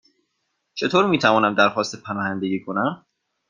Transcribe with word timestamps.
چطور 0.73 1.07
می 1.07 1.19
توانم 1.19 1.55
درخواست 1.55 2.03
پناهندگی 2.03 2.59
کنم؟ 2.59 3.05